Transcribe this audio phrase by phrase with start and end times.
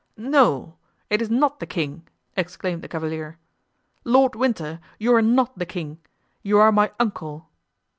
[0.17, 0.77] "No!
[1.11, 3.37] it is not the king!" exclaimed the cavalier.
[4.03, 5.99] "Lord Winter, you are not the king;
[6.41, 7.49] you are my uncle."